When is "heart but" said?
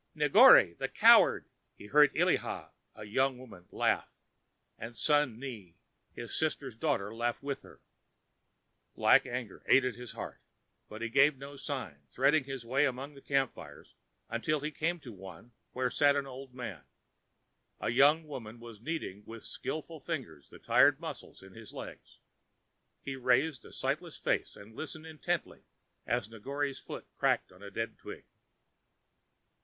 10.13-11.03